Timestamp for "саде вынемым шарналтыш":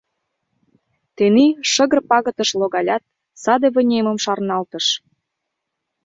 3.41-4.85